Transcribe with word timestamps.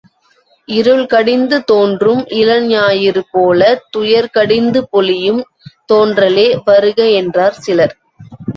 இருள் 0.67 1.03
கடிந்து 1.05 1.63
தோன்றும் 1.63 2.23
இளஞாயிறு 2.39 3.21
போலத் 3.31 3.85
துயர் 3.89 4.31
கடிந்து 4.31 4.81
பொலியும் 4.91 5.41
தோன்றலே 5.93 6.47
வருக 6.65 7.09
என்றார் 7.21 7.57
சிலர். 7.59 7.95